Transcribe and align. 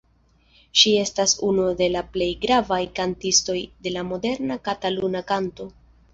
Ŝi 0.83 0.93
estas 1.01 1.35
unu 1.47 1.65
de 1.81 1.89
la 1.97 2.01
plej 2.15 2.31
gravaj 2.47 2.81
kantistoj 3.01 3.59
de 3.87 3.95
la 3.99 4.05
moderna 4.09 4.61
kataluna 4.71 5.25
kanto. 5.35 5.71